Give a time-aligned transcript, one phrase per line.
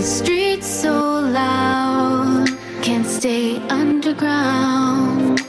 [0.00, 2.48] These streets so loud,
[2.80, 5.40] can't stay underground.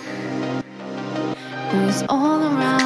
[1.71, 2.80] Who's all around?